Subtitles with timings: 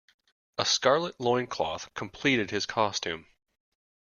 [0.57, 3.27] A scarlet loincloth completed his costume.